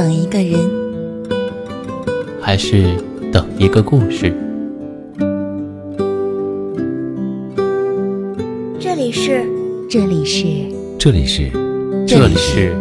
[0.00, 0.58] 等一个人，
[2.40, 2.96] 还是
[3.30, 4.34] 等一个故事？
[8.80, 9.46] 这里是，
[9.90, 10.46] 这里是，
[10.98, 11.50] 这里是，
[12.08, 12.74] 这里是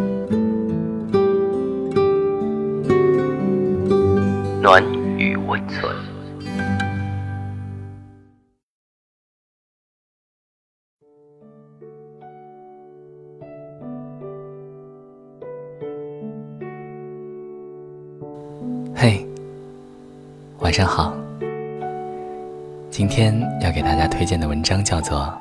[4.61, 4.81] 暖
[5.17, 5.98] 与温存。
[20.69, 21.11] 晚上好。
[22.91, 25.17] 今天要给大家推荐的文章叫做《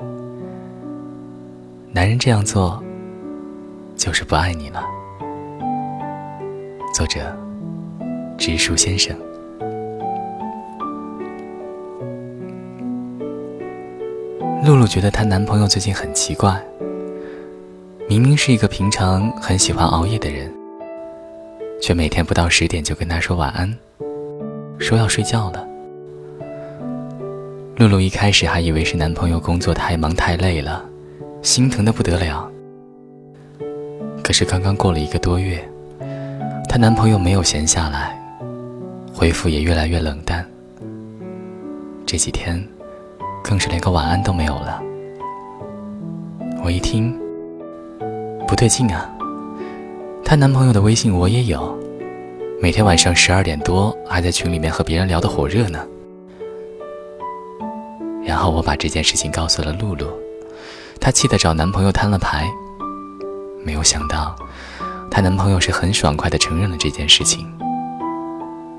[1.92, 2.82] 男人这样做
[3.94, 4.82] 就是不爱你了》，
[6.94, 7.20] 作者
[8.38, 9.14] 直树先生。
[14.64, 16.58] 露露觉得她男朋友最近很奇怪，
[18.08, 20.50] 明明是一个平常很喜欢熬夜的人。
[21.82, 23.76] 却每天不到十点就跟他说晚安，
[24.78, 25.66] 说要睡觉了。
[27.76, 30.84] 露露一开始还以为是男朋友工作太忙太累了，
[31.42, 32.50] 心疼的不得了。
[34.22, 35.66] 可是刚刚过了一个多月，
[36.68, 38.18] 她男朋友没有闲下来，
[39.14, 40.44] 回复也越来越冷淡。
[42.04, 42.62] 这几天，
[43.44, 44.82] 更是连个晚安都没有了。
[46.64, 47.16] 我一听，
[48.46, 49.08] 不对劲啊！
[50.24, 51.78] 她男朋友的微信我也有，
[52.60, 55.78] 每天晚上十二点多还在群里面和别人聊得火热呢。
[58.24, 60.08] 然后我把这件事情告诉了露露，
[61.00, 62.50] 她气得找男朋友摊了牌。
[63.64, 64.34] 没有想到，
[65.08, 67.46] 她男朋友是很爽快的承认了这件事情，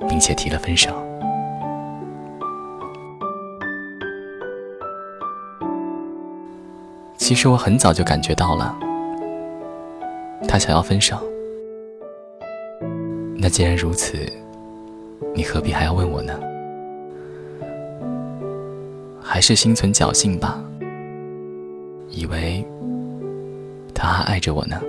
[0.10, 0.92] 并且提了分手。
[7.16, 8.76] 其实我很早就感觉到了，
[10.50, 11.18] 他想要分手。
[13.42, 14.18] 那既然如此，
[15.34, 16.38] 你何必还要问我呢？
[19.22, 20.62] 还是心存侥幸吧，
[22.10, 22.66] 以为
[23.94, 24.82] 他还爱着我呢。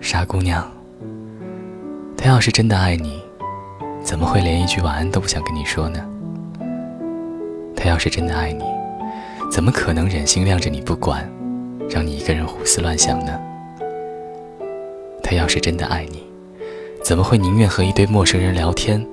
[0.00, 0.64] 傻姑娘，
[2.16, 3.20] 他要是真的爱你，
[4.00, 6.08] 怎么会连一句晚安都不想跟你说呢？
[7.74, 8.64] 他要是真的爱你，
[9.50, 11.28] 怎么可能忍心晾着你不管？
[11.88, 13.40] 让你一个人胡思乱想呢？
[15.22, 16.22] 他要是真的爱你，
[17.02, 19.04] 怎么会宁愿和一堆陌生人聊天，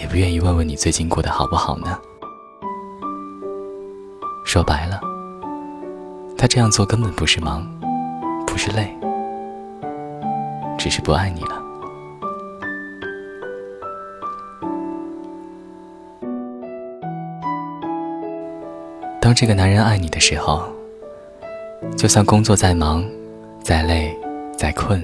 [0.00, 1.98] 也不愿意问问你最近过得好不好呢？
[4.44, 5.00] 说白了，
[6.36, 7.64] 他这样做根本不是忙，
[8.46, 8.92] 不是累，
[10.78, 11.62] 只是不爱你了。
[19.20, 20.64] 当这个男人爱你的时候，
[21.96, 23.04] 就算工作再忙、
[23.62, 24.14] 再累、
[24.56, 25.02] 再困，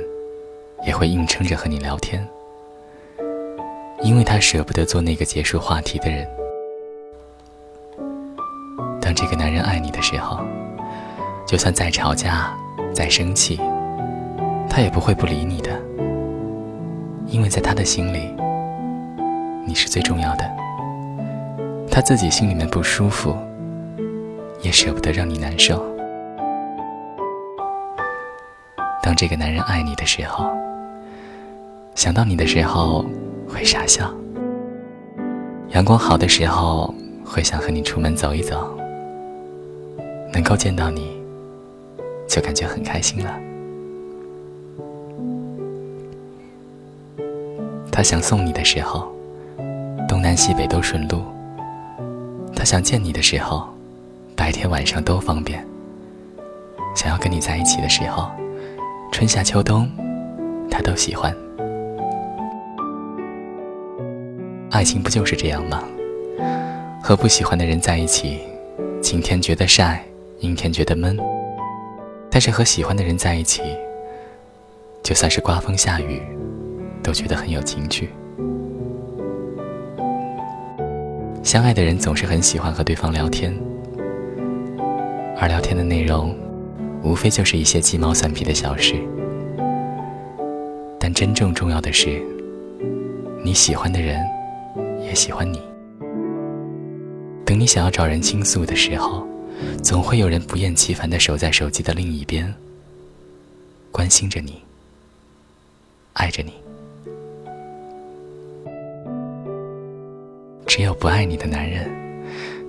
[0.87, 2.27] 也会硬撑着和你聊天，
[4.03, 6.27] 因为他舍不得做那个结束话题的人。
[9.01, 10.39] 当这个男人爱你的时候，
[11.47, 12.55] 就算再吵架、
[12.95, 13.59] 再生气，
[14.69, 15.71] 他也不会不理你的，
[17.27, 18.35] 因为在他的心里，
[19.67, 20.45] 你是最重要的。
[21.91, 23.35] 他自己心里面不舒服，
[24.61, 25.96] 也舍不得让你难受。
[29.17, 30.47] 这个男人爱你的时候，
[31.95, 33.03] 想到你的时候
[33.49, 34.05] 会傻笑；
[35.71, 36.95] 阳光好的时候
[37.25, 38.59] 会想和你出门走一走；
[40.35, 41.17] 能够见到你，
[42.29, 43.35] 就感觉很开心了。
[47.91, 49.11] 他想送你的时候，
[50.07, 51.21] 东南西北都顺路；
[52.55, 53.67] 他想见你的时候，
[54.37, 55.59] 白天晚上都方便；
[56.95, 58.31] 想要跟你在一起的时候。
[59.17, 59.89] 春夏秋冬，
[60.71, 61.35] 他都喜欢。
[64.71, 65.83] 爱情不就是这样吗？
[67.03, 68.41] 和不喜欢的人在一起，
[69.01, 70.05] 晴天觉得晒，
[70.41, 71.17] 阴天觉得闷；
[72.31, 73.63] 但是和喜欢的人在一起，
[75.03, 76.21] 就算是刮风下雨，
[77.03, 78.11] 都觉得很有情趣。
[81.43, 83.59] 相爱的人总是很喜欢和对方聊天，
[85.39, 86.37] 而聊天的内容。
[87.03, 88.97] 无非就是一些鸡毛蒜皮的小事，
[91.17, 92.23] 真正重要的是，
[93.43, 94.23] 你喜欢的人
[95.01, 95.59] 也喜欢你。
[97.43, 99.27] 等你想要找人倾诉的时候，
[99.83, 102.53] 总会有人不厌其烦的守在手机的另一边，
[103.91, 104.61] 关心着你，
[106.13, 106.53] 爱着你。
[110.67, 111.91] 只有不爱你的男人，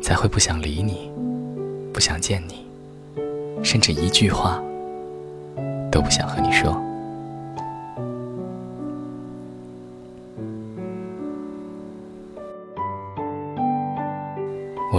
[0.01, 1.11] 才会不想理你，
[1.91, 2.65] 不想见你。
[3.61, 4.63] 甚至一句话
[5.91, 6.81] 都不想和你说。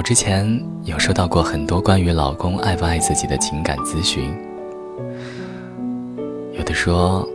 [0.09, 4.35] 之前有收到过很多关于老公爱不爱自己的情感咨询，
[6.55, 7.29] 有的说，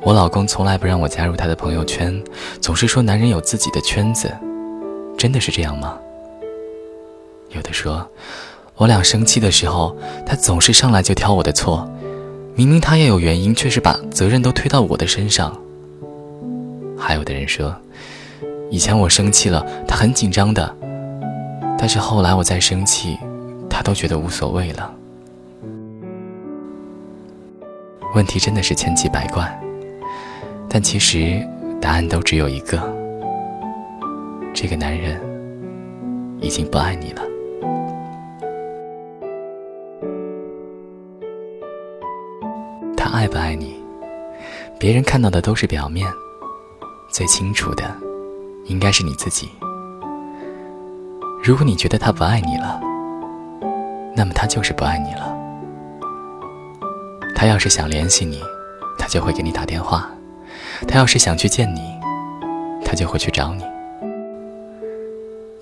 [0.00, 2.18] 我老公从来不让我加入他的朋友圈，
[2.62, 4.34] 总是说男人有自己的圈子，
[5.18, 5.98] 真的是这样吗？
[7.50, 8.10] 有的说，
[8.76, 9.94] 我俩生气的时候，
[10.24, 11.86] 他总是上来就挑我的错，
[12.54, 15.54] 明明他也有原因，却是把责任都推到我的身上。
[16.96, 17.76] 还有的人说，
[18.70, 20.76] 以前我生气了，他很紧张的。
[21.82, 23.18] 但是后来我再生气，
[23.68, 24.94] 他都觉得无所谓了。
[28.14, 29.60] 问题真的是千奇百怪，
[30.68, 31.44] 但其实
[31.80, 32.80] 答案都只有一个：
[34.54, 35.20] 这个男人
[36.40, 37.22] 已经不爱你了。
[42.96, 43.74] 他爱不爱你，
[44.78, 46.08] 别人看到的都是表面，
[47.10, 47.92] 最清楚的
[48.66, 49.50] 应该是你自己。
[51.42, 52.80] 如果你觉得他不爱你了，
[54.14, 55.36] 那么他就是不爱你了。
[57.34, 58.40] 他要是想联系你，
[58.96, 60.02] 他就会给你打电话；
[60.86, 61.80] 他要是想去见你，
[62.84, 63.64] 他就会去找你。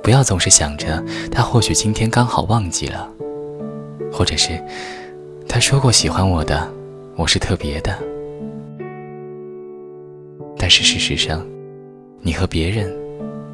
[0.02, 3.08] 不要总是想着他或许今天刚好忘记了，
[4.12, 4.62] 或者是
[5.48, 6.70] 他说过喜欢我的，
[7.16, 7.96] 我是特别的。
[10.58, 11.42] 但是事实上，
[12.20, 12.94] 你和别人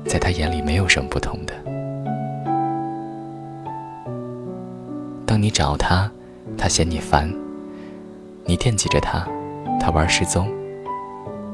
[0.04, 1.54] 在他眼里没有什么不同的。
[5.36, 6.10] 当你找他，
[6.56, 7.28] 他嫌你烦；
[8.46, 9.28] 你惦记着他，
[9.78, 10.46] 他玩失踪；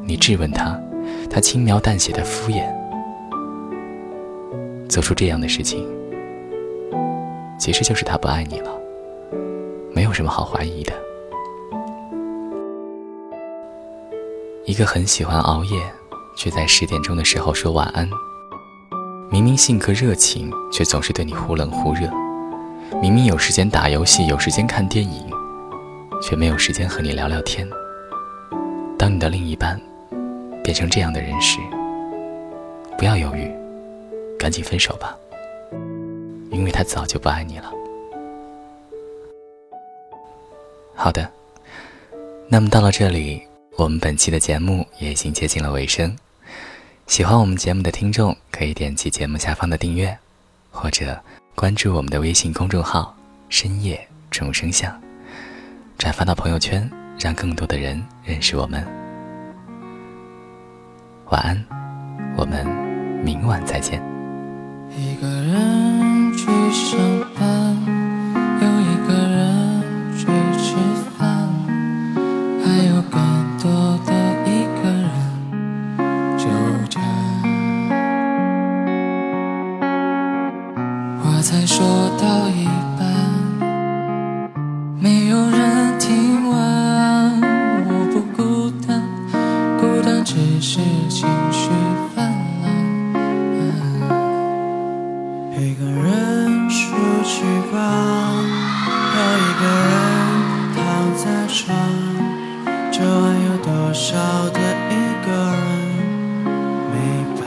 [0.05, 0.81] 你质问他，
[1.29, 2.63] 他轻描淡写的敷衍。
[4.89, 5.85] 做出这样的事情，
[7.59, 8.71] 其实就是他不爱你了，
[9.93, 10.93] 没有什么好怀疑的。
[14.65, 15.83] 一个很喜欢熬夜，
[16.37, 18.07] 却在十点钟的时候说晚安；
[19.29, 22.09] 明明性格热情，却总是对你忽冷忽热。
[23.01, 25.31] 明明有时间打游戏，有时间看电影，
[26.23, 27.69] 却没有时间和你聊聊天。
[28.99, 29.81] 当你的另一半
[30.63, 31.59] 变成这样的人时，
[32.97, 33.51] 不要犹豫，
[34.39, 35.17] 赶紧分手吧，
[36.51, 37.73] 因为他早就不爱你了。
[40.95, 41.29] 好的，
[42.47, 43.43] 那么到了这里，
[43.77, 46.17] 我们本期的节目也已经接近了尾声。
[47.09, 50.17] 喜欢我们节目的听众，可以点击节目下方的订阅，
[50.71, 51.21] 或者。
[51.55, 53.15] 关注我们的微信公众号
[53.49, 55.01] “深夜重生相”，
[55.99, 58.85] 转发到朋友圈，让更多的人认识我们。
[61.29, 61.65] 晚安，
[62.37, 62.67] 我们
[63.23, 64.03] 明晚再见。
[64.97, 66.99] 一个人去上
[67.39, 67.77] 班，
[97.43, 97.77] 出去逛，
[99.17, 99.99] 有一个人
[100.77, 100.81] 躺
[101.17, 101.75] 在床，
[102.93, 104.15] 这晚有多少
[104.51, 104.93] 的一
[105.27, 105.61] 个人
[106.93, 106.95] 没
[107.35, 107.43] 伴？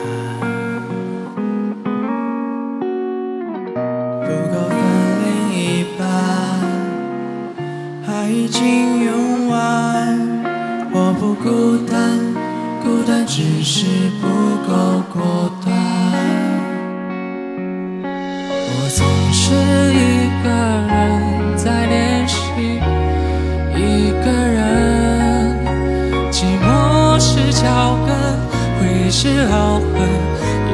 [4.20, 4.76] 不够分
[5.24, 5.64] 另一
[5.98, 6.04] 半，
[8.06, 8.10] 爱？
[8.30, 8.60] 已经
[9.06, 9.56] 用完，
[10.92, 12.20] 我不孤单，
[12.84, 13.86] 孤单只是
[14.20, 14.28] 不
[14.68, 14.95] 够
[29.18, 30.10] 是懊恨，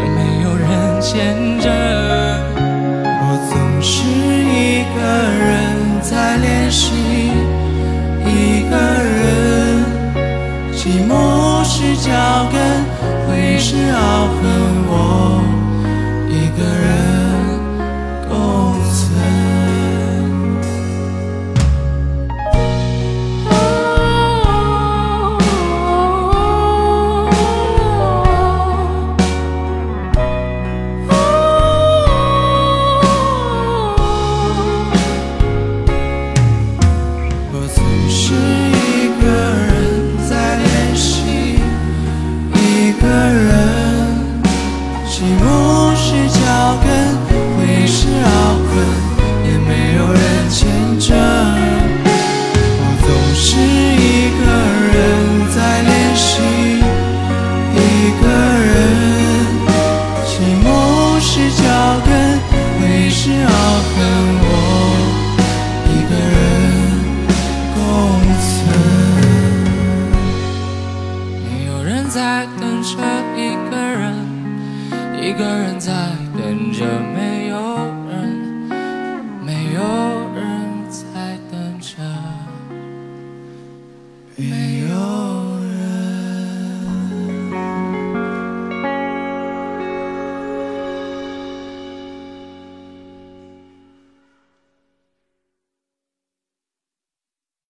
[0.02, 2.01] 也没有人见证。